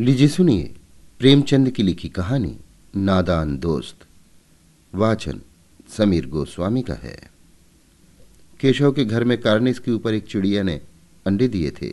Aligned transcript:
लीजिए 0.00 0.28
सुनिए 0.28 0.74
प्रेमचंद 1.18 1.70
की 1.70 1.82
लिखी 1.82 2.08
कहानी, 2.08 2.56
नादान 2.96 3.58
दोस्त। 3.58 4.04
वाचन 4.94 5.40
समीर 5.88 6.26
गोस्वामी 6.26 6.82
का 6.82 6.94
है। 6.94 7.30
केशव 8.60 8.92
के 8.92 9.04
घर 9.04 9.24
में 9.24 9.40
कार्निस 9.40 9.78
के 9.78 9.90
ऊपर 9.90 10.14
एक 10.14 10.26
चिड़िया 10.26 10.62
ने 10.62 10.80
अंडे 11.26 11.48
दिए 11.48 11.70
थे। 11.70 11.88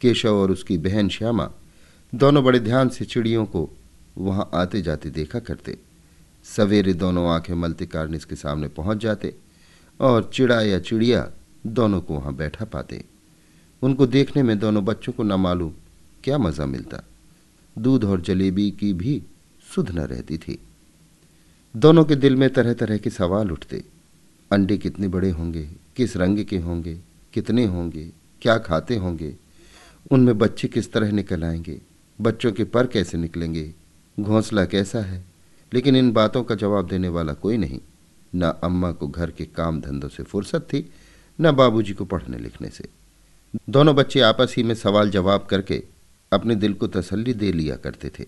केशव 0.00 0.34
और 0.34 0.50
उसकी 0.50 0.78
बहन 0.78 1.08
श्यामा 1.08 1.50
दोनों 2.14 2.44
बड़े 2.44 2.60
ध्यान 2.60 2.88
से 2.88 3.04
चिड़ियों 3.04 3.44
को 3.46 3.68
वहाँ 4.18 4.50
आते 4.54 4.82
जाते 4.82 5.10
देखा 5.10 5.38
करते। 5.38 5.78
सवेरे 6.44 6.94
दोनों 6.94 7.28
आँखें 7.30 7.54
मलते 7.54 7.86
कार्निस 7.86 8.24
के 8.24 8.36
सामने 8.36 8.68
पहुँच 8.68 8.98
जाते 8.98 9.34
और 10.00 10.30
चिड़ा 10.34 10.60
या 10.62 10.78
चिड़िया 10.78 11.30
दोनों 11.66 12.00
को 12.00 12.14
वहाँ 12.14 12.34
बैठा 12.34 12.64
पाते। 12.64 13.04
उनको 13.82 14.06
देखने 14.06 14.42
में 14.42 14.58
दोनों 14.58 14.84
बच्चों 14.84 15.12
को 15.12 15.22
न 15.22 15.32
मालूम 15.32 15.72
क्या 16.24 16.38
मज़ा 16.38 16.66
मिलता। 16.66 17.02
दूध 17.78 18.04
और 18.04 18.20
जलेबी 18.20 18.70
की 18.70 18.92
भी 18.92 19.22
सुध 19.74 19.90
न 19.90 19.98
रहती 19.98 20.38
थी। 20.38 20.58
दोनों 21.76 22.04
के 22.04 22.14
दिल 22.16 22.36
में 22.36 22.50
तरह 22.50 22.74
तरह 22.74 22.98
के 22.98 23.10
सवाल 23.10 23.50
उठते। 23.50 23.84
अंडे 24.52 24.78
कितने 24.78 25.08
बड़े 25.08 25.30
होंगे, 25.30 25.70
किस 25.96 26.16
रंग 26.16 26.44
के 26.44 26.58
होंगे, 26.58 27.00
कितने 27.32 27.64
होंगे, 27.64 28.12
क्या 28.42 28.58
खाते 28.58 28.96
होंगे, 28.96 29.36
उनमें 30.10 30.38
बच्चे 30.38 30.68
किस 30.68 30.92
तरह 30.92 31.12
निकल 31.12 31.44
आएँगे, 31.44 31.80
बच्चों 32.20 32.52
के 32.52 32.64
पर 32.64 32.86
कैसे 32.86 33.18
निकलेंगे, 33.18 33.74
घोंसला 34.20 34.64
कैसा 34.64 34.98
है? 34.98 35.24
लेकिन 35.74 35.96
इन 35.96 36.12
बातों 36.12 36.44
का 36.44 36.54
जवाब 36.54 36.86
देने 36.86 37.08
वाला 37.08 37.32
कोई 37.32 37.56
नहीं। 37.56 37.80
न 38.34 38.42
अम्मा 38.64 38.92
को 38.92 39.08
घर 39.08 39.30
के 39.30 39.44
काम 39.44 39.80
धंधों 39.80 40.08
से 40.08 40.22
फुर्सत 40.22 40.60
थी, 40.60 40.90
न 41.40 41.52
बाबूजी 41.52 41.92
को 41.92 42.04
पढ़ने 42.04 42.38
लिखने 42.38 42.70
से। 42.70 42.88
दोनों 43.70 43.96
बच्चे 43.96 44.20
आपस 44.20 44.54
ही 44.56 44.62
में 44.62 44.74
सवाल 44.74 45.10
जवाब 45.10 45.46
करके 45.50 45.95
अपने 46.32 46.54
दिल 46.54 46.74
को 46.74 46.86
तसल्ली 46.86 47.34
दे 47.34 47.52
लिया 47.52 47.76
करते 47.76 48.10
थे। 48.18 48.24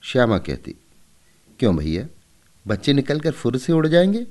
श्यामा 0.00 0.38
कहती, 0.38 0.74
क्यों 1.58 1.76
भैया? 1.76 2.06
बच्चे 2.66 2.92
निकलकर 2.92 3.30
फुर 3.30 3.58
से 3.58 3.72
उड़ 3.72 3.86
जाएँगे? 3.86 4.26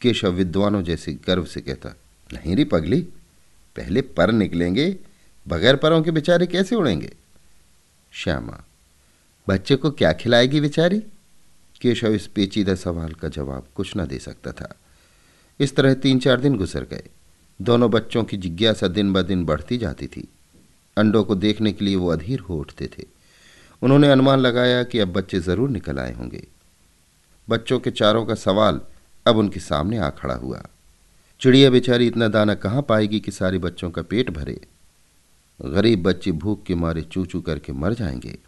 केशव 0.00 0.28
विद्वानों 0.28 0.82
जैसे 0.82 1.12
गर्व 1.12 1.44
से 1.44 1.60
कहता, 1.60 1.96
नहीं 2.32 2.56
री 2.56 2.64
पगली, 2.64 3.00
पहले 3.76 4.02
पर 4.02 4.32
निकलेंगे, 4.32 4.96
बगैर 5.48 5.76
परों 5.76 6.02
के 6.02 6.10
बेचारे 6.10 6.46
कैसे 6.46 6.76
उड़ेंगे? 6.76 7.12
श्यामा, 8.12 8.64
बच्चे 9.48 9.76
को 9.76 9.90
क्या 9.90 10.12
खिलाएगी 10.12 10.60
बेचारी? 10.60 11.02
केशव 11.80 12.08
इस 12.08 12.26
पेचीदा 12.26 12.74
सवाल 12.74 13.12
का 13.12 13.28
जवाब 13.28 13.66
कुछ 13.74 13.96
न 13.96 14.06
दे 14.06 14.18
सकता 14.18 14.52
था। 14.52 14.74
इस 15.60 15.76
तरह 15.76 15.94
तीन 15.94 16.18
चार 16.18 16.40
दिन 16.40 16.56
गुजर 16.56 16.84
गए। 16.84 17.02
दोनों 17.62 17.90
बच्चों 17.90 18.24
की 18.24 18.36
जिज्ञासा 18.36 18.88
दिन 18.88 19.12
ब 19.12 19.22
दिन 19.22 19.44
बढ़ती 19.44 19.78
जाती 19.78 20.06
थी। 20.06 20.28
अंडों 20.96 21.24
को 21.24 21.34
देखने 21.34 21.72
के 21.72 21.84
लिए 21.84 21.96
वो 21.96 22.08
अधीर 22.08 22.40
हो 22.40 22.58
उठते 22.58 22.86
थे। 22.86 23.04
उन्होंने 23.82 24.10
अनुमान 24.10 24.38
लगाया 24.38 24.82
कि 24.82 24.98
अब 24.98 25.08
बच्चे 25.08 25.40
ज़रूर 25.40 25.70
निकल 25.70 25.98
आए 25.98 26.12
होंगे। 26.12 26.46
बच्चों 27.48 27.80
के 27.80 27.90
चारों 27.90 28.26
का 28.26 28.34
सवाल 28.34 28.80
अब 29.26 29.36
उनके 29.36 29.60
सामने 29.60 29.98
आ 29.98 30.10
खड़ा 30.10 30.34
हुआ। 30.34 30.62
चिड़िया 31.40 31.70
बेचारी 31.70 32.06
इतना 32.06 32.28
दाना 32.28 32.54
कहाँ 32.54 32.82
पाएगी 32.82 33.20
कि 33.20 33.30
सारे 33.30 33.58
बच्चों 33.58 33.90
का 33.90 34.02
पेट 34.02 34.30
भरे? 34.30 34.60
गरीब 35.64 36.02
बच्चे 36.02 36.32
भूख 36.32 36.62
के 36.62 36.74
मारे 36.74 37.02
चू 37.02 37.26
चू 37.26 37.40
करके 37.40 37.72
मर 37.72 37.94
जाएँगे। 37.94 38.38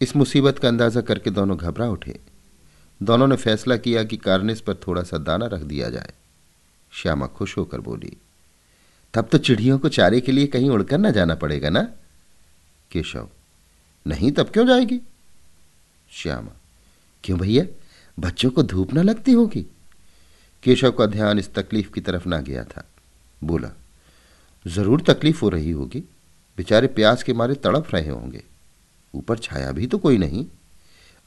इस 0.00 0.16
मुसीबत 0.16 0.58
का 0.58 0.68
अंदाज़ा 0.68 1.00
करके 1.00 1.30
दोनों 1.30 1.58
घबरा 1.58 1.88
उठे। 1.88 2.20
दोनों 3.02 3.26
ने 3.26 3.36
फैसला 3.36 3.76
किया 3.76 4.04
कि 4.04 4.16
कार्निस 4.16 4.60
पर 4.60 4.74
थोड़ा 4.74 5.02
सा 5.02 5.18
दाना 5.18 5.46
रख 5.46 5.60
दिया 5.60 5.90
जाए। 5.90 6.12
श्यामा 6.92 7.26
खुश 7.26 7.58
होकर 7.58 7.80
बोली 7.80 8.16
तब 9.14 9.28
तो 9.32 9.38
चिड़ियों 9.38 9.78
को 9.78 9.88
चारे 9.88 10.20
के 10.20 10.32
लिए 10.32 10.46
कहीं 10.46 10.70
उड़कर 10.70 10.98
ना 10.98 11.10
जाना 11.10 11.34
पड़ेगा 11.34 11.68
ना? 11.68 11.82
केशव, 12.90 13.28
नहीं, 14.06 14.32
तब 14.32 14.48
क्यों 14.48 14.66
जाएगी? 14.66 15.00
श्यामा, 16.10 16.52
क्यों 17.24 17.38
भैया? 17.38 17.64
बच्चों 18.20 18.50
को 18.50 18.62
धूप 18.62 18.92
ना 18.94 19.02
लगती 19.02 19.32
होगी? 19.32 19.66
केशव 20.62 20.90
का 20.90 21.06
ध्यान 21.06 21.38
इस 21.38 21.54
तकलीफ़ 21.54 21.92
की 21.92 22.00
तरफ़ 22.00 22.28
ना 22.28 22.40
गया 22.40 22.64
था। 22.64 22.88
बोला, 23.44 23.70
ज़रूर 24.66 25.00
तकलीफ़ 25.00 25.40
हो 25.40 25.48
रही 25.48 25.70
होगी। 25.70 26.00
बेचारे 26.56 26.86
प्यास 26.86 27.22
के 27.22 27.32
मारे 27.32 27.54
तड़प 27.54 27.88
रहे 27.94 28.10
होंगे। 28.10 28.42
ऊपर 29.14 29.38
छाया 29.38 29.72
भी 29.72 29.86
तो 29.86 29.98
कोई 29.98 30.18
नहीं। 30.18 30.46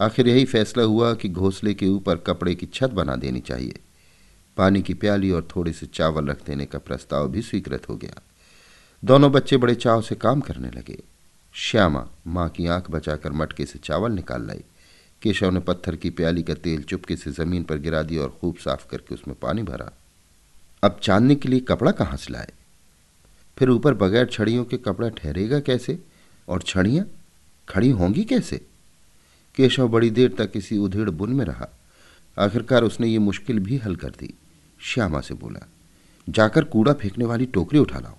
आखिर 0.02 0.28
यही 0.28 0.46
फैसला 0.46 0.84
हुआ 0.84 1.14
कि 1.14 1.30
घोंसले 1.30 1.74
के 1.74 1.88
ऊपर 1.88 2.18
कपड़े 2.18 2.56
की 2.56 2.66
छत 2.66 2.90
बना 2.90 3.16
देनी 3.16 3.40
चाहिए। 3.40 3.80
पानी 4.58 4.82
की 4.82 4.94
प्याली 4.94 5.32
और 5.32 5.48
थोड़े 5.56 5.74
से 5.74 5.86
चावल 5.86 6.26
रख 6.26 6.46
देने 6.46 6.66
का 6.66 6.80
प्रस्ताव 6.80 7.30
भी 7.30 7.42
स्वीकृत 7.42 7.90
हो 7.90 7.96
गया। 7.96 8.22
दोनों 9.06 9.32
बच्चे 9.32 9.58
बड़े 9.58 9.76
चाव 9.76 10.02
से 10.02 10.16
काम 10.16 10.40
करने 10.40 10.72
लगे। 10.72 11.04
श्यामा 11.54 12.10
माँ 12.28 12.50
की 12.50 12.68
आँख 12.68 12.92
बचाकर 12.92 13.32
मटके 13.32 13.66
से 13.66 13.80
चावल 13.80 14.12
निकाल 14.12 14.48
लाई। 14.48 14.64
केशव 15.22 15.50
ने 15.50 15.60
पत्थर 15.60 15.96
की 15.96 16.10
प्याली 16.10 16.44
का 16.44 16.54
तेल 16.54 16.84
चुपके 16.84 17.16
से 17.16 17.32
ज़मीन 17.32 17.64
पर 17.64 17.78
गिरा 17.78 18.04
दिया 18.04 18.22
और 18.22 18.38
खूब 18.42 18.56
साफ़ 18.56 18.88
करके 18.90 19.16
उसमें 19.16 19.38
पानी 19.42 19.64
भरा। 19.64 19.92
अब 20.84 21.00
चांदने 21.04 21.36
के 21.36 21.50
लिए 21.50 21.60
कपड़ा 21.60 21.92
कहाँ 21.92 22.18
से 22.18 22.34
लाए? 22.34 22.52
फिर 23.58 23.70
ऊपर 23.70 23.94
बगैर 23.94 24.26
छड़ियों 24.26 24.66
के 24.66 24.78
कपड़ा 24.78 25.10
ठहरेगा 25.10 25.60
कैसे? 25.60 26.00
और 26.48 26.62
छड़ियाँ? 26.62 27.06
खड़ी 27.70 27.90
होंगी 27.90 28.24
कैसे? 28.24 28.66
केशव 29.56 29.88
बड़ी 29.88 30.10
देर 30.10 30.36
तक 30.38 30.52
किसी 30.52 30.78
उधेड़ 30.78 31.10
बुन 31.10 31.34
में 31.34 31.46
रहा। 31.46 31.68
आखिरकार 32.40 32.84
उसने 32.84 33.08
ये 33.08 33.20
मुश्किल 33.20 33.60
भी 33.60 33.78
हल 33.78 33.96
कर 33.96 34.10
दी। 34.10 34.34
श्यामा 34.80 35.22
से 35.22 35.34
बोला, 35.34 35.68
जाकर 36.30 36.64
कूड़ा 36.64 36.94
फेंकने 36.94 37.26
वाली 37.26 37.46
टोकरी 37.46 37.80
उठा 37.80 38.00
लाओ 38.00 38.16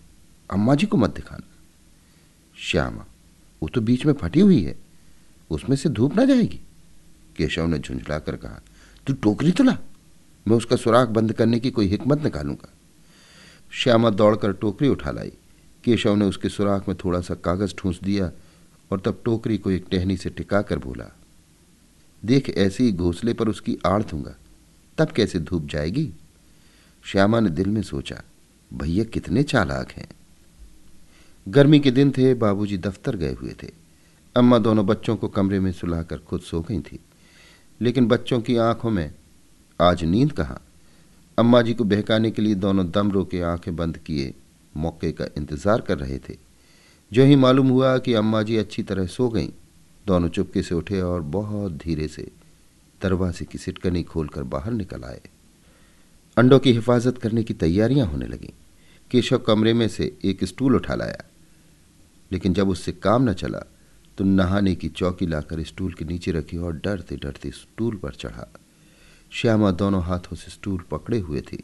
अम्मा 0.51 0.75
जी 0.75 0.87
को 0.87 0.97
मत 0.97 1.11
दिखाना। 1.11 1.47
श्यामा, 2.57 3.05
वो 3.63 3.69
तो 3.69 3.81
बीच 3.81 4.07
में 4.07 4.13
फटी 4.13 4.41
हुई 4.41 4.63
है, 4.63 4.77
उसमें 5.51 5.77
से 5.77 5.89
धूप 5.89 6.17
ना 6.17 6.25
जाएगी? 6.25 6.61
केशव 7.37 7.67
ने 7.67 7.79
झुंझलाकर 7.79 8.37
कहा, 8.37 8.61
तू 9.07 9.13
टोकरी 9.15 9.53
तो 9.53 9.65
ला, 9.65 9.77
मैं 10.47 10.57
उसका 10.57 10.77
सुराख 10.77 11.09
बंद 11.09 11.33
करने 11.33 11.61
की 11.61 11.71
कोई 11.71 11.87
हिकमत 11.87 12.23
निकालूँगा। 12.25 12.73
श्यामा 13.73 14.11
दौड़कर 14.11 14.53
टोकरी 14.53 14.89
उठा 14.89 15.11
लाई। 15.11 15.33
केशव 15.85 16.15
ने 16.17 16.25
उसके 16.25 16.49
सुराख 16.49 16.89
में 16.89 16.97
थोड़ा 16.97 17.21
सा 17.21 17.35
कागज़ 17.35 17.75
ठूंस 17.79 18.01
दिया 18.03 18.31
और 18.91 19.01
तब 19.01 19.21
टोकरी 19.25 19.59
को 19.59 19.71
एक 19.71 19.87
टहनी 19.91 20.17
से 20.17 20.31
टिका 20.31 20.63
कर 20.63 20.79
बोला, 20.79 21.11
देख, 22.23 22.51
ऐसे 22.51 22.85
ही 22.85 22.93
घोंसले 22.93 23.33
पर 23.33 23.49
उसकी 23.49 23.79
आड़ 23.87 24.03
दूँगा 24.03 24.35
तब 24.99 25.11
कैसे 25.11 25.39
धूप 25.39 25.67
जाएगी? 25.67 26.13
श्यामा 27.09 27.41
ने 27.41 27.51
दिल 27.51 27.67
में 27.67 27.83
सोचा, 27.83 28.23
भैया 28.75 29.05
कितने 29.05 29.43
चालाक 29.43 29.91
हैं। 29.91 30.09
गर्मी 31.49 31.81
के 31.81 31.91
दिन 31.91 32.11
थे, 32.11 32.35
बाबूजी 32.35 32.79
दफ्तर 32.79 33.17
गए 33.17 33.33
हुए 33.33 33.55
थे। 33.63 33.69
अम्मा 34.37 34.59
दोनों 34.59 34.87
बच्चों 34.87 35.17
को 35.17 35.29
कमरे 35.29 35.61
में 35.61 35.73
सुलाकर 35.73 36.19
खुद 36.19 36.41
सो 36.41 36.61
गई 36.61 36.81
थी। 36.81 36.99
लेकिन 37.81 38.07
बच्चों 38.07 38.41
की 38.41 38.57
आँखों 38.57 38.91
में 38.91 39.15
आज 39.81 40.05
नींद 40.05 40.33
कहाँ? 40.33 40.61
अम्मा 41.39 41.63
जी 41.63 41.75
को 41.75 41.85
बहकाने 41.85 42.31
के 42.31 42.43
लिए 42.43 42.55
दोनों 42.55 42.91
दम 42.91 43.11
रोके 43.11 43.41
आँखें 43.41 43.77
बंद 43.77 43.97
किए 43.97 44.35
मौके 44.77 45.13
का 45.13 45.25
इंतज़ार 45.37 45.81
कर 45.81 45.99
रहे 45.99 46.19
थे। 46.19 46.37
जो 47.13 47.25
ही 47.25 47.37
मालूम 47.37 47.69
हुआ 47.69 47.99
कि 47.99 48.15
अम्मा 48.15 48.43
जी 48.43 48.57
अच्छी 48.57 48.83
तरह 48.83 49.07
सो 49.07 49.29
गईं, 49.29 49.49
दोनों 50.07 50.29
चुपके 50.29 50.63
से 50.63 50.75
उठे 50.75 51.01
और 51.01 51.21
बहुत 51.21 51.73
धीरे 51.73 52.09
से 52.09 52.31
दरवाजे 53.03 53.45
की 53.45 53.59
सिटकनी 53.59 54.03
खोलकर 54.03 54.43
बाहर 54.43 54.73
निकल 54.73 55.05
आए। 55.05 55.21
अंडों 56.39 56.59
की 56.59 56.73
हिफाजत 56.73 57.17
करने 57.19 57.43
की 57.43 57.55
तैयारियाँ 57.55 58.07
होने 58.07 58.27
लगीं। 58.27 58.53
केशव 59.11 59.39
कमरे 59.39 59.73
में 59.75 59.87
से 59.89 60.05
एक 60.25 60.45
स्टूल 60.45 60.77
उठा 60.77 60.95
लाया। 60.95 61.25
लेकिन 62.31 62.55
जब 62.55 62.69
उससे 62.69 62.93
काम 62.93 63.29
न 63.31 63.33
चला 63.33 63.63
तो 64.19 64.25
नहाने 64.25 64.75
की 64.75 64.89
चौकी 64.89 65.27
लाकर 65.27 65.63
स्टूल 65.63 65.93
के 65.93 66.05
नीचे 66.05 66.33
रखी 66.33 66.57
और 66.57 66.77
डरते 66.77 67.17
डरते 67.17 67.51
स्टूल 67.51 67.97
पर 67.97 68.15
चढ़ा। 68.15 68.47
श्यामा 69.33 69.71
दोनों 69.71 70.03
हाथों 70.03 70.37
से 70.37 70.51
स्टूल 70.51 70.85
पकड़े 70.91 71.19
हुए 71.19 71.41
थी। 71.41 71.63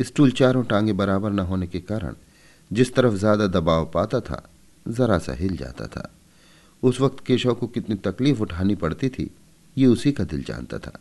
स्टूल 0.00 0.30
चारों 0.30 0.64
टांगे 0.64 0.92
बराबर 0.92 1.30
न 1.30 1.38
होने 1.38 1.66
के 1.66 1.80
कारण 1.80 2.14
जिस 2.70 2.94
तरफ़ 2.94 3.14
ज़्यादा 3.14 3.46
दबाव 3.46 3.90
पाता 3.94 4.20
था, 4.20 4.48
जरा 4.86 5.18
सा 5.18 5.32
हिल 5.32 5.56
जाता 5.56 5.86
था। 5.86 6.10
उस 6.82 7.00
वक्त 7.00 7.24
केशव 7.26 7.54
को 7.54 7.66
कितनी 7.66 7.96
तकलीफ़ 7.96 8.42
उठानी 8.42 8.74
पड़ती 8.74 9.08
थी, 9.08 9.30
ये 9.76 9.86
उसी 9.86 10.12
का 10.12 10.24
दिल 10.24 10.42
जानता 10.42 10.78
था। 10.78 10.98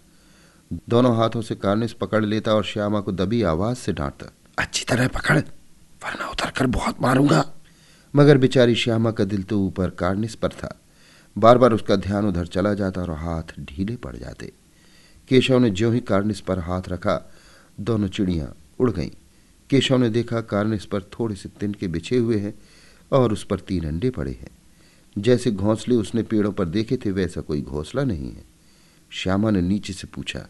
दोनों 0.73 1.17
हाथों 1.17 1.41
से 1.41 1.55
कार्निस 1.55 1.93
पकड़ 1.93 2.25
लेता 2.25 2.53
और 2.53 2.63
श्यामा 2.63 2.99
को 2.99 3.11
दबी 3.11 3.41
आवाज़ 3.41 3.77
से 3.77 3.93
डांटता। 3.93 4.31
अच्छी 4.59 4.85
तरह 4.85 5.07
पकड़ 5.07 5.37
वरना 6.03 6.27
उतर 6.27 6.49
कर 6.49 6.67
बहुत 6.67 7.01
मारूँगा। 7.01 7.53
मगर 8.15 8.37
बेचारी 8.37 8.75
श्यामा 8.75 9.11
का 9.11 9.23
दिल 9.23 9.43
तो 9.43 9.59
ऊपर 9.59 9.89
कार्निस 9.89 10.35
पर 10.35 10.49
था। 10.49 10.81
बार 11.37 11.57
बार 11.57 11.73
उसका 11.73 11.95
ध्यान 11.95 12.25
उधर 12.25 12.45
चला 12.45 12.73
जाता 12.73 13.01
और 13.01 13.11
हाथ 13.11 13.43
ढीले 13.59 13.95
पड़ 13.95 14.15
जाते। 14.15 14.53
केशव 15.27 15.59
ने 15.59 15.69
ज्यों 15.69 15.93
ही 15.93 15.99
कार्निस 15.99 16.41
पर 16.41 16.59
हाथ 16.59 16.81
रखा 16.89 17.31
दोनों 17.79 18.07
चिड़ियाँ 18.07 18.55
उड़ 18.79 18.91
गईं। 18.91 19.09
केशव 19.69 19.97
ने 19.97 20.09
देखा 20.09 20.41
कार्निस 20.41 20.85
पर 20.85 21.01
थोड़े 21.01 21.35
से 21.35 21.49
तिनके 21.49 21.87
बिछे 21.87 22.17
हुए 22.17 22.37
हैं 22.37 22.53
और 23.11 23.33
उस 23.33 23.43
पर 23.43 23.59
तीन 23.59 23.87
अंडे 23.87 24.09
पड़े 24.09 24.31
हैं। 24.31 24.57
जैसे 25.17 25.51
घोंसले 25.51 25.95
उसने 25.95 26.23
पेड़ों 26.23 26.51
पर 26.51 26.65
देखे 26.65 26.97
थे 26.97 27.11
वैसा 27.11 27.41
कोई 27.41 27.61
घोंसला 27.61 28.03
नहीं 28.03 28.31
है। 28.31 28.43
श्यामा 29.09 29.51
ने 29.51 29.61
नीचे 29.61 29.93
से 29.93 30.07
पूछा 30.07 30.47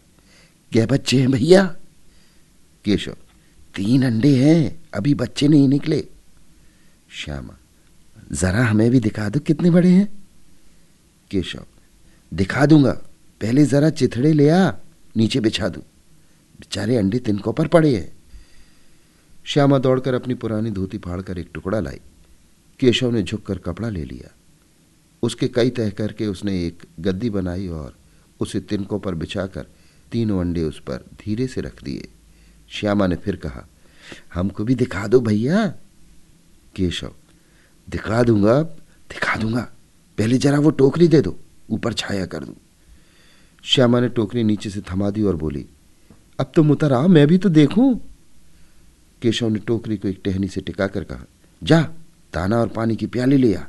क्या 0.72 0.86
बच्चे 0.86 1.20
हैं 1.20 1.30
भैया? 1.30 1.76
केशव, 2.84 3.16
तीन 3.74 4.02
अंडे 4.02 4.36
हैं, 4.36 4.82
अभी 4.94 5.14
बच्चे 5.14 5.48
नहीं 5.48 5.68
निकले। 5.68 6.06
श्यामा, 7.10 7.56
जरा 8.32 8.64
हमें 8.64 8.90
भी 8.90 9.00
दिखा 9.00 9.28
दो 9.28 9.40
कितने 9.40 9.70
बड़े 9.70 9.90
हैं। 9.90 10.26
केशव, 11.30 11.64
दिखा 12.34 12.66
दूँगा, 12.66 12.92
पहले 13.40 13.66
जरा 13.66 13.90
चिथड़े 13.90 14.32
ले 14.32 14.48
आ, 14.48 14.70
नीचे 15.16 15.40
बिछा 15.40 15.68
दू। 15.68 15.80
बेचारे 16.60 16.96
अंडे 16.96 17.18
तिनकों 17.18 17.52
पर 17.52 17.68
पड़े 17.68 17.96
हैं। 17.96 18.12
श्यामा 19.44 19.78
दौड़कर 19.78 20.14
अपनी 20.14 20.34
पुरानी 20.34 20.70
धोती 20.70 20.98
फाड़कर 20.98 21.38
एक 21.38 21.50
टुकड़ा 21.54 21.80
लाई। 21.80 22.00
केशव 22.80 23.10
ने 23.10 23.22
झुककर 23.22 23.58
कपड़ा 23.58 23.88
ले 23.88 24.04
लिया। 24.04 24.34
उसके 25.22 25.48
कई 25.48 25.70
तह 25.70 25.90
करके 25.90 26.26
उसने 26.26 26.66
एक 26.66 26.82
गद्दी 27.00 27.30
बनाई 27.30 27.68
और 27.68 27.96
उसे 28.40 28.60
तिनकों 28.60 29.00
पर 29.00 29.14
बिछाकर 29.14 29.66
तीनों 30.12 30.40
अंडे 30.40 30.62
उस 30.62 30.80
पर 30.80 31.04
धीरे 31.20 31.46
से 31.46 31.60
रख 31.60 31.82
दिए। 31.84 32.08
श्यामा 32.70 33.06
ने 33.06 33.16
फिर 33.16 33.36
कहा, 33.36 33.66
हमको 34.34 34.64
भी 34.64 34.74
दिखा 34.74 35.06
दो 35.06 35.20
भैया। 35.20 35.66
केशव, 36.76 37.12
दिखा 37.88 38.22
दूँगा 38.22 38.62
दिखा 39.10 39.36
दूँगा। 39.36 39.68
पहले 40.18 40.38
जरा 40.38 40.58
वो 40.58 40.70
टोकरी 40.70 41.08
दे 41.08 41.20
दो, 41.20 41.36
ऊपर 41.70 41.92
छाया 41.92 42.26
कर 42.26 42.44
दूँ। 42.44 42.54
श्यामा 43.64 44.00
ने 44.00 44.08
टोकरी 44.08 44.44
नीचे 44.44 44.70
से 44.70 44.80
थमा 44.80 45.10
दी 45.10 45.22
और 45.22 45.36
बोली, 45.36 45.64
अब 46.38 46.52
तुम 46.54 46.70
उतर 46.70 46.92
आओ 46.92 47.08
मैं 47.08 47.26
भी 47.26 47.38
तो 47.38 47.48
देखूँ। 47.48 47.94
केशव 49.22 49.48
ने 49.48 49.58
टोकरी 49.58 49.96
को 49.96 50.08
एक 50.08 50.20
टहनी 50.24 50.48
से 50.48 50.60
टिका 50.60 50.86
कर 50.86 51.04
कहा, 51.04 51.24
जा, 51.62 51.80
दाना 52.34 52.60
और 52.60 52.68
पानी 52.68 52.96
की 52.96 53.06
प्याली 53.06 53.36
ले 53.36 53.54
आ। 53.54 53.62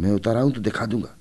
मैं 0.00 0.10
उतर 0.10 0.36
आऊँ 0.36 0.52
तो 0.52 0.60
दिखा 0.60 0.86
दूँगा। 0.86 1.14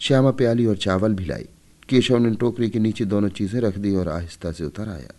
श्यामा 0.00 0.30
प्याली 0.30 0.66
और 0.66 0.76
चावल 0.76 1.14
भी 1.14 1.24
लाई। 1.24 1.46
केशव 1.90 2.18
ने 2.18 2.34
टोकरी 2.36 2.68
के 2.70 2.78
नीचे 2.78 3.04
दोनों 3.04 3.28
चीज़ें 3.28 3.60
रख 3.60 3.78
दी 3.78 3.94
और 3.96 4.08
आहिस्ता 4.08 4.52
से 4.52 4.64
उतर 4.64 4.88
आया। 4.88 5.14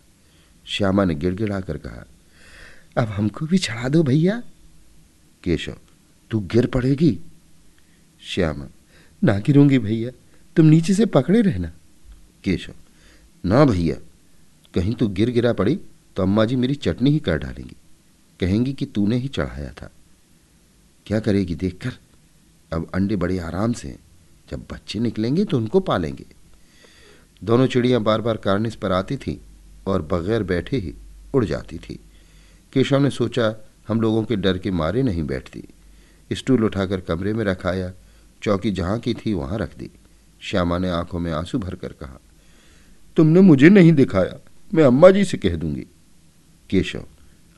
श्यामा 0.66 1.04
ने 1.04 1.14
गिड़गिड़ा 1.14 1.60
कर 1.60 1.76
कहा, 1.76 2.04
अब 2.96 3.08
हमको 3.08 3.46
भी 3.46 3.58
चढ़ा 3.58 3.88
दो 3.88 4.02
भैया। 4.02 4.42
केशव, 5.44 5.76
तू 6.30 6.40
गिर 6.40 6.66
पड़ेगी। 6.66 7.18
श्यामा, 8.22 8.68
ना 9.22 9.38
गिरूँगी 9.38 9.78
भैया, 9.78 10.10
तुम 10.56 10.66
नीचे 10.66 10.94
से 10.94 11.06
पकड़े 11.06 11.40
रहना। 11.42 11.72
केशव, 12.44 12.74
ना 13.44 13.64
भैया, 13.64 13.96
कहीं 14.74 14.94
तू 14.94 15.08
गिर 15.08 15.30
गिरा 15.30 15.52
पड़ी 15.52 15.78
तो 16.16 16.22
अम्मा 16.22 16.44
जी 16.44 16.56
मेरी 16.56 16.74
चटनी 16.74 17.10
ही 17.10 17.18
कर 17.18 17.38
डालेंगी। 17.38 17.76
कहेंगी 18.40 18.72
कि 18.72 18.86
तूने 18.86 19.16
ही 19.16 19.28
चढ़ाया 19.28 19.72
था। 19.72 19.90
क्या 21.06 21.20
करेगी 21.20 21.54
देखकर? 21.54 21.92
अब 22.72 22.90
अंडे 22.94 23.16
बड़े 23.16 23.38
आराम 23.38 23.72
से 23.72 23.96
जब 24.50 24.64
बच्चे 24.72 24.98
निकलेंगे 24.98 25.44
तो 25.44 25.56
उनको 25.56 25.80
पालेंगे। 25.80 26.24
दोनों 27.44 27.66
चिड़ियाँ 27.66 28.00
बार 28.00 28.20
बार 28.20 28.36
कार्निस 28.36 28.74
पर 28.74 28.92
आती 28.92 29.16
थीं 29.16 29.36
और 29.86 30.02
बगैर 30.02 30.42
बैठे 30.42 30.76
ही 30.76 30.94
उड़ 31.34 31.44
जाती 31.44 31.78
थी। 31.78 31.98
केशव 32.72 32.98
ने 32.98 33.10
सोचा, 33.10 33.54
हम 33.88 34.00
लोगों 34.00 34.22
के 34.24 34.36
डर 34.36 34.58
के 34.58 34.70
मारे 34.70 35.02
नहीं 35.02 35.22
बैठती। 35.22 35.64
स्टूल 36.32 36.64
उठाकर 36.64 37.00
कमरे 37.00 37.32
में 37.32 37.44
रखाया, 37.44 37.92
चौकी 38.42 38.70
जहाँ 38.70 38.98
की 38.98 39.14
थी 39.14 39.32
वहाँ 39.32 39.58
रख 39.58 39.76
दी। 39.78 39.90
श्यामा 40.40 40.78
ने 40.78 40.90
आँखों 40.90 41.18
में 41.18 41.32
आँसू 41.32 41.58
भरकर 41.58 41.92
कहा, 41.92 42.20
तुमने 43.16 43.40
मुझे 43.40 43.68
नहीं 43.68 43.92
दिखाया, 43.92 44.38
मैं 44.72 44.84
अम्मा 44.84 45.10
जी 45.10 45.24
से 45.24 45.38
कह 45.38 45.56
दूँगी। 45.56 45.86
केशव, 46.70 47.04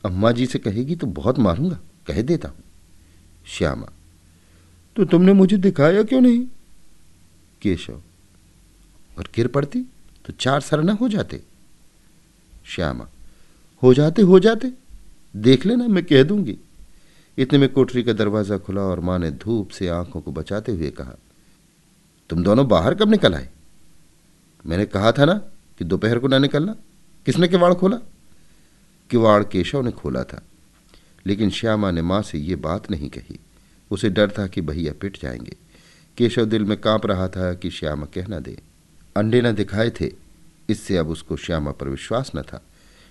अम्मा 0.03 0.31
जी 0.31 0.45
से 0.45 0.59
कहेगी 0.59 0.95
तो 0.95 1.07
बहुत 1.07 1.39
मारूँगा, 1.39 1.79
कह 2.07 2.21
देता 2.21 2.47
हूँ। 2.47 2.63
श्यामा 3.47 3.91
तो 4.95 5.05
तुमने 5.05 5.33
मुझे 5.33 5.57
दिखाया 5.57 6.03
क्यों 6.03 6.21
नहीं? 6.21 6.45
केशव 7.61 8.01
और 9.17 9.27
गिर 9.35 9.47
पड़ती 9.47 9.81
तो 10.25 10.33
चार 10.33 10.61
सर 10.61 10.81
न 10.83 10.89
हो 10.89 11.09
जाते। 11.09 11.41
श्यामा, 12.65 13.07
हो 13.83 13.93
जाते 13.93 14.21
हो 14.21 14.39
जाते। 14.39 14.71
देख 15.35 15.65
लेना, 15.65 15.87
मैं 15.87 16.03
कह 16.03 16.23
दूँगी। 16.23 16.57
इतने 17.37 17.59
में 17.59 17.69
कोठरी 17.69 18.03
का 18.03 18.13
दरवाज़ा 18.13 18.57
खुला 18.57 18.81
और 18.81 18.99
माँ 18.99 19.19
ने 19.19 19.31
धूप 19.31 19.69
से 19.69 19.87
आँखों 19.87 20.21
को 20.21 20.31
बचाते 20.31 20.71
हुए 20.71 20.89
कहा, 20.89 21.15
तुम 22.29 22.43
दोनों 22.43 22.67
बाहर 22.67 22.95
कब 22.95 23.11
निकल 23.11 23.35
आए? 23.35 23.49
मैंने 24.65 24.85
कहा 24.85 25.11
था 25.11 25.25
ना 25.25 25.33
कि 25.77 25.85
दोपहर 25.85 26.19
को 26.19 26.27
ना 26.27 26.37
निकलना। 26.37 26.75
किसने 27.25 27.47
किवाड़ 27.47 27.73
खोला? 27.73 27.97
किवाड़ 29.09 29.43
केशव 29.43 29.81
ने 29.81 29.91
खोला 29.91 30.23
था। 30.23 30.41
लेकिन 31.25 31.49
श्यामा 31.49 31.91
ने 31.91 32.01
माँ 32.01 32.21
से 32.21 32.37
ये 32.37 32.55
बात 32.55 32.91
नहीं 32.91 33.09
कही। 33.09 33.39
उसे 33.91 34.09
डर 34.09 34.31
था 34.31 34.47
कि 34.47 34.61
भैया 34.61 34.93
पिट 35.01 35.21
जाएँगे। 35.21 35.55
केशव 36.17 36.45
दिल 36.45 36.63
में 36.63 36.77
काँप 36.81 37.05
रहा 37.05 37.27
था 37.27 37.53
कि 37.53 37.69
श्यामा 37.69 38.05
कहना 38.05 38.39
दे। 38.39 38.61
अंडे 39.15 39.41
न 39.41 39.51
दिखाए 39.51 39.89
थे, 39.89 40.11
इससे 40.69 40.97
अब 40.97 41.09
उसको 41.09 41.35
श्यामा 41.37 41.71
पर 41.71 41.89
विश्वास 41.89 42.31
न 42.35 42.41
था। 42.41 42.61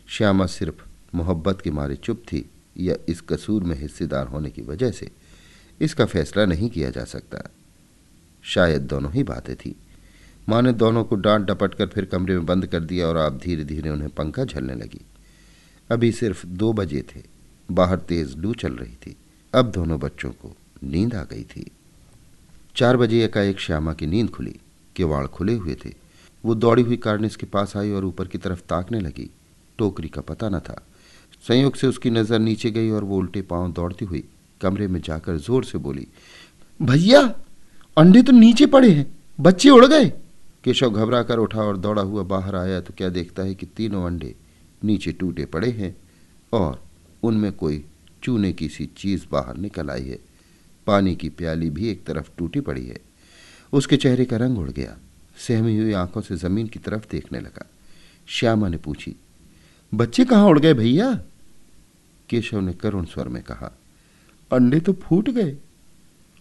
श्यामा 0.08 0.46
सिर्फ़ 0.46 0.84
मोहब्बत 1.14 1.60
के 1.60 1.70
मारे 1.70 1.96
चुप 1.96 2.22
थी 2.26 2.50
या 2.78 2.94
इस 3.08 3.20
कसूर 3.20 3.64
में 3.64 3.76
हिस्सेदार 3.76 4.26
होने 4.26 4.50
की 4.50 4.62
वजह 4.62 4.90
से, 4.90 5.10
इसका 5.80 6.04
फैसला 6.04 6.44
नहीं 6.44 6.68
किया 6.70 6.90
जा 6.90 7.04
सकता। 7.04 7.50
शायद 8.42 8.82
दोनों 8.82 9.12
ही 9.12 9.22
बातें 9.22 9.56
थी। 9.56 9.74
माँ 10.48 10.60
ने 10.62 10.72
दोनों 10.72 11.04
को 11.04 11.16
डांट 11.16 11.46
डपट 11.46 11.74
कर 11.74 11.86
फिर 11.86 12.04
कमरे 12.04 12.34
में 12.34 12.46
बंद 12.46 12.66
कर 12.66 12.80
दिया 12.80 13.06
और 13.06 13.16
आप 13.16 13.38
धीरे 13.38 13.64
धीरे 13.64 13.90
उन्हें 13.90 14.10
पंखा 14.10 14.44
झलने 14.44 14.74
लगी। 14.74 15.00
अभी 15.90 16.12
सिर्फ़ 16.12 16.46
दो 16.46 16.72
बजे 16.72 17.02
थे, 17.02 17.22
बाहर 17.70 17.98
तेज 17.98 18.36
लू 18.36 18.54
चल 18.54 18.72
रही 18.72 18.94
थी। 18.96 19.16
अब 19.54 19.70
दोनों 19.70 19.98
बच्चों 20.00 20.30
को 20.32 20.56
नींद 20.82 21.14
आ 21.14 21.22
गई 21.22 21.44
थी। 21.44 21.70
चार 22.76 22.96
बजे 22.96 23.24
एकाएक 23.24 23.60
श्यामा 23.60 23.94
की 23.94 24.06
नींद 24.06 24.30
खुली। 24.30 24.56
किवाड़ 24.96 25.26
खुले 25.29 25.55
हुए 25.55 25.76
थे। 25.85 25.93
वो 26.44 26.55
दौड़ी 26.56 26.82
हुई 26.82 26.96
कार्निस 26.99 27.37
के 27.37 27.46
पास 27.46 27.76
आई 27.76 27.91
और 27.91 28.05
ऊपर 28.05 28.26
की 28.26 28.38
तरफ़ 28.38 28.61
ताकने 28.69 29.00
लगी। 29.00 29.29
टोकरी 29.79 30.08
का 30.08 30.20
पता 30.23 30.49
न 30.49 30.58
था। 30.61 30.82
संयोग 31.44 31.76
से 31.76 31.87
उसकी 31.87 32.11
नज़र 32.11 32.38
नीचे 32.41 32.70
गई 32.70 32.91
और 32.91 33.05
वो 33.05 33.17
उल्टे 33.17 33.43
पाँव 33.44 33.73
दौड़ती 33.73 34.05
हुई 34.05 34.25
कमरे 34.61 34.87
में 34.88 35.00
जाकर 35.00 35.37
ज़ोर 35.38 35.64
से 35.64 35.79
बोली, 35.79 36.06
भैया, 36.81 37.20
अंडे 37.96 38.23
तो 38.23 38.32
नीचे 38.32 38.67
पड़े 38.67 38.91
हैं, 38.91 39.06
बच्चे 39.38 39.70
उड़ 39.70 39.87
गए। 39.87 40.08
केशव 40.64 40.91
घबरा 40.91 41.23
कर 41.23 41.38
उठा 41.38 41.61
और 41.61 41.76
दौड़ा 41.76 42.02
हुआ 42.02 42.23
बाहर 42.25 42.56
आया 42.56 42.81
तो 42.81 42.94
क्या 42.99 43.08
देखता 43.11 43.43
है 43.43 43.55
कि 43.55 43.67
तीनों 43.67 44.05
अंडे 44.06 44.35
नीचे 44.82 45.12
टूटे 45.12 45.44
पड़े 45.46 45.70
हैं 45.70 45.94
और 46.52 46.81
उनमें 47.23 47.52
कोई 47.55 47.85
चूने 48.23 48.52
की 48.52 48.69
सी 48.69 48.88
चीज़ 48.96 49.25
बाहर 49.32 49.56
निकल 49.56 49.91
आई 49.91 50.05
है। 50.05 50.19
पानी 50.87 51.14
की 51.17 51.29
प्याली 51.31 51.69
भी 51.70 51.88
एक 51.88 52.05
तरफ़ 52.05 52.31
टूटी 52.38 52.61
पड़ी 52.61 52.87
है। 52.87 52.99
उसके 53.74 53.96
चेहरे 53.96 54.24
का 54.24 54.36
रंग 54.36 54.58
उड़ 54.58 54.70
गया। 54.70 54.96
सहमी 55.38 55.76
हुई 55.78 55.92
आँखों 55.92 56.20
से 56.20 56.36
ज़मीन 56.36 56.66
की 56.66 56.78
तरफ़ 56.78 57.06
देखने 57.10 57.40
लगा। 57.40 57.66
श्यामा 58.28 58.68
ने 58.68 58.76
पूछी, 58.76 59.14
बच्चे 59.92 60.24
कहाँ 60.24 60.46
उड़ 60.46 60.58
गए 60.58 60.74
भैया? 60.74 61.12
केशव 62.28 62.60
ने 62.60 62.72
करुण 62.72 63.04
स्वर 63.04 63.28
में 63.28 63.42
कहा 63.42 63.72
अंडे 64.50 64.80
तो 64.80 64.92
फूट 64.92 65.30
गए। 65.30 65.56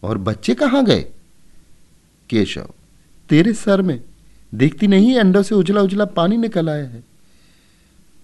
और 0.04 0.18
बच्चे 0.18 0.56
कहाँ 0.56 0.84
गए? 0.86 1.02
केशव, 2.30 2.70
तेरे 3.30 3.54
सर 3.54 3.82
में, 3.82 4.00
देखती 4.54 4.88
नहीं 4.88 5.18
अंडों 5.20 5.44
से 5.44 5.56
उजला 5.56 5.82
उजला 5.82 6.06
पानी 6.06 6.38
निकल 6.38 6.70
आया 6.70 6.86
है। 6.86 7.04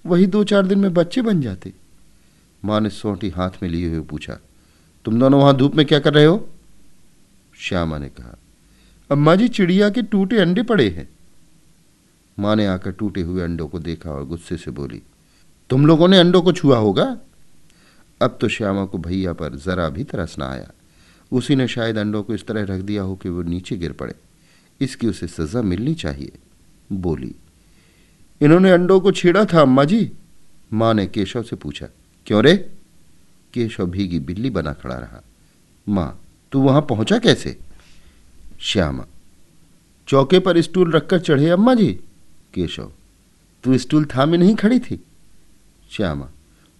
वही 0.05 0.25
दो 0.25 0.43
चार 0.43 0.65
दिन 0.65 0.79
में 0.79 0.93
बच्चे 0.93 1.21
बन 1.21 1.41
जाते। 1.41 1.73
माँ 2.65 2.79
ने 2.81 2.89
सोटी 2.89 3.29
हाथ 3.29 3.63
में 3.63 3.69
लिए 3.69 3.89
हुए 3.89 4.01
पूछा, 4.01 4.37
तुम 5.05 5.19
दोनों 5.19 5.41
वहाँ 5.41 5.55
धूप 5.57 5.75
में 5.75 5.85
क्या 5.85 5.99
कर 5.99 6.13
रहे 6.13 6.25
हो? 6.25 6.47
श्यामा 7.57 7.97
ने 7.97 8.09
कहा 8.09 8.37
अम्मा 9.09 9.35
जी 9.35 9.47
चिड़िया 9.47 9.89
के 9.89 10.01
टूटे 10.01 10.37
अंडे 10.37 10.63
पड़े 10.63 10.87
हैं। 10.89 11.07
माँ 12.37 12.55
ने 12.55 12.65
आकर 12.65 12.91
टूटे 12.91 13.21
हुए 13.21 13.41
अंडों 13.41 13.67
को 13.67 13.79
देखा 13.79 14.11
और 14.11 14.25
गुस्से 14.25 14.57
से 14.57 14.71
बोली, 14.71 15.01
तुम 15.69 15.85
लोगों 15.85 16.07
ने 16.07 16.17
अंडों 16.19 16.41
को 16.41 16.51
छुआ 16.51 16.77
होगा? 16.77 17.05
अब 18.21 18.37
तो 18.41 18.47
श्यामा 18.47 18.83
को 18.85 18.97
भैया 18.97 19.33
पर 19.33 19.55
जरा 19.55 19.87
भी 19.89 20.03
तरस 20.03 20.35
ना 20.39 20.49
आया। 20.49 20.69
उसी 21.31 21.55
ने 21.55 21.67
शायद 21.67 21.97
अंडों 21.97 22.21
को 22.23 22.33
इस 22.33 22.45
तरह 22.47 22.63
रख 22.65 22.81
दिया 22.81 23.03
हो 23.03 23.15
कि 23.15 23.29
वो 23.29 23.41
नीचे 23.41 23.77
गिर 23.77 23.91
पड़े। 23.91 24.13
इसकी 24.81 25.07
उसे 25.07 25.27
सजा 25.27 25.61
मिलनी 25.61 25.93
चाहिए। 25.93 26.31
बोली, 26.91 27.33
इन्होंने 28.41 28.71
अंडों 28.71 28.99
को 28.99 29.11
छेड़ा 29.11 29.45
था 29.45 29.61
अम्मा 29.61 29.83
जी? 29.83 30.11
माँ 30.73 30.93
ने 30.93 31.05
केशव 31.07 31.43
से 31.43 31.55
पूछा, 31.55 31.87
क्यों 32.27 32.43
रे? 32.43 32.55
केशव 33.53 33.87
भीगी 33.87 34.19
बिल्ली 34.19 34.49
बना 34.49 34.73
खड़ा 34.73 34.95
रहा। 34.95 35.23
माँ, 35.87 36.19
तू 36.51 36.61
वहाँ 36.61 36.81
पहुँचा 36.81 37.17
कैसे? 37.17 37.57
श्यामा। 38.59 39.05
चौके 40.07 40.39
पर 40.39 40.59
स्टूल 40.61 40.91
रखकर 40.91 41.19
चढ़े 41.19 41.49
अम्मा 41.49 41.73
जी। 41.73 41.91
केशव, 42.53 42.91
तू 43.63 43.77
स्टूल 43.77 44.05
थामे 44.05 44.37
नहीं 44.37 44.55
खड़ी 44.55 44.79
थी? 44.79 44.99
श्यामा 45.91 46.29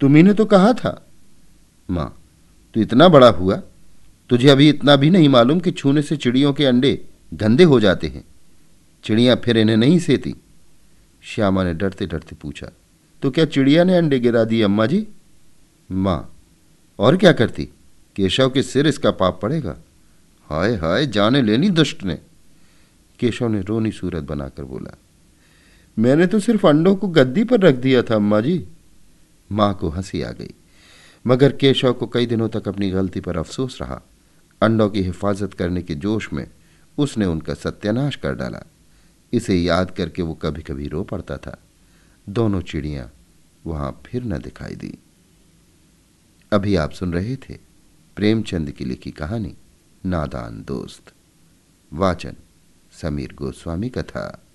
तुम्ही 0.01 0.33
तो 0.33 0.45
कहा 0.45 0.73
था? 0.73 1.07
माँ, 1.89 2.15
तू 2.75 2.81
इतना 2.81 3.07
बड़ा 3.07 3.29
हुआ, 3.29 3.61
तुझे 4.29 4.49
अभी 4.49 4.69
इतना 4.69 4.95
भी 4.95 5.09
नहीं 5.09 5.29
मालूम 5.29 5.59
कि 5.59 5.71
छूने 5.71 6.01
से 6.01 6.17
चिड़ियों 6.17 6.53
के 6.53 6.65
अंडे 6.65 6.93
गंदे 7.33 7.63
हो 7.63 7.79
जाते 7.79 8.07
हैं। 8.07 8.23
चिड़िया 9.03 9.35
फिर 9.35 9.57
इन्हें 9.57 9.77
नहीं 9.77 9.99
सेती। 9.99 10.35
श्यामा 11.23 11.63
ने 11.63 11.73
डरते 11.73 12.05
डरते 12.05 12.35
पूछा 12.35 12.67
तो 13.21 13.31
क्या 13.31 13.45
चिड़िया 13.45 13.83
ने 13.83 13.97
अंडे 13.97 14.19
गिरा 14.19 14.43
दिए 14.43 14.63
अम्मा 14.63 14.85
जी? 14.85 15.07
माँ, 15.89 16.35
और 16.99 17.17
क्या 17.17 17.31
करती? 17.31 17.65
केशव 18.15 18.49
के 18.49 18.63
सिर 18.63 18.87
इसका 18.87 19.11
पाप 19.11 19.39
पड़ेगा। 19.41 19.75
हाय 20.49 20.75
हाय, 20.75 21.05
जाने 21.05 21.41
लेनी 21.41 21.69
दुष्ट 21.69 22.03
ने। 22.03 22.15
केशव 23.19 23.47
ने 23.47 23.61
रोनी 23.61 23.91
सूरत 23.91 24.23
बनाकर 24.23 24.63
बोला, 24.63 24.97
मैंने 25.99 26.27
तो 26.27 26.39
सिर्फ़ 26.39 26.67
अंडों 26.67 26.95
को 26.95 27.07
गद्दी 27.07 27.43
पर 27.43 27.59
रख 27.59 27.75
दिया 27.75 28.01
था, 28.01 28.15
अम्मा 28.15 28.39
जी। 28.41 28.67
माँ 29.51 29.73
को 29.73 29.89
हँसी 29.89 30.21
आ 30.21 30.31
गई, 30.31 30.53
मगर 31.27 31.51
केशव 31.51 31.93
को 31.93 32.07
कई 32.07 32.25
दिनों 32.25 32.49
तक 32.49 32.67
अपनी 32.67 32.89
गलती 32.91 33.19
पर 33.19 33.37
अफसोस 33.37 33.77
रहा। 33.81 34.01
अंडों 34.61 34.89
की 34.89 35.03
हिफाजत 35.03 35.53
करने 35.53 35.81
के 35.81 35.95
जोश 35.95 36.33
में 36.33 36.47
उसने 36.97 37.25
उनका 37.25 37.53
सत्यानाश 37.53 38.15
कर 38.15 38.35
डाला। 38.35 38.63
इसे 39.33 39.55
याद 39.55 39.91
करके 39.91 40.21
वो 40.21 40.33
कभी 40.33 40.61
कभी 40.61 40.87
रो 40.87 41.03
पड़ता 41.03 41.37
था। 41.37 41.57
दोनों 42.29 42.61
चिड़ियाँ 42.61 43.11
वहाँ 43.65 44.01
फिर 44.05 44.23
न 44.23 44.37
दिखाई 44.37 44.75
दी। 44.75 44.97
अभी 46.51 46.75
आप 46.75 46.91
सुन 46.91 47.13
रहे 47.13 47.35
थे 47.35 47.57
प्रेमचंद 48.15 48.71
की 48.71 48.85
लिखी 48.85 49.11
कहानी। 49.11 49.55
नादान 50.05 50.63
दोस्त। 50.63 51.13
वाचन 51.93 52.35
समीर 52.91 53.33
गोस्वामी 53.33 53.89
कथा। 53.89 54.48